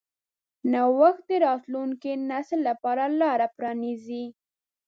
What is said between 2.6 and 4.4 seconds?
لپاره لاره پرانیځي.